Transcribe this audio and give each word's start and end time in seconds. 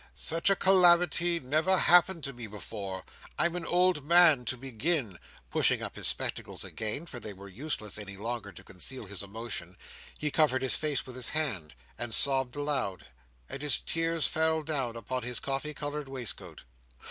Such 0.15 0.49
a 0.49 0.55
calamity 0.55 1.39
never 1.39 1.77
happened 1.77 2.23
to 2.23 2.33
me 2.33 2.47
before. 2.47 3.03
I'm 3.37 3.55
an 3.55 3.67
old 3.67 4.03
man 4.03 4.45
to 4.45 4.57
begin." 4.57 5.19
Pushing 5.51 5.83
up 5.83 5.95
his 5.95 6.07
spectacles 6.07 6.63
again 6.63 7.05
(for 7.05 7.19
they 7.19 7.33
were 7.33 7.47
useless 7.47 7.99
any 7.99 8.17
longer 8.17 8.51
to 8.51 8.63
conceal 8.63 9.05
his 9.05 9.21
emotion), 9.21 9.77
he 10.17 10.31
covered 10.31 10.63
his 10.63 10.75
face 10.75 11.05
with 11.05 11.15
his 11.15 11.29
hand, 11.29 11.75
and 11.99 12.15
sobbed 12.15 12.55
aloud, 12.55 13.05
and 13.47 13.61
his 13.61 13.79
tears 13.79 14.25
fell 14.25 14.63
down 14.63 14.95
upon 14.95 15.21
his 15.21 15.39
coffee 15.39 15.75
coloured 15.75 16.09
waistcoat. 16.09 16.63